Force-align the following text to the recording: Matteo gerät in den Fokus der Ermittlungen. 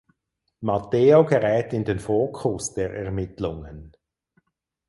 Matteo 0.63 1.23
gerät 1.27 1.73
in 1.73 1.83
den 1.85 1.99
Fokus 1.99 2.73
der 2.73 2.91
Ermittlungen. 2.91 3.91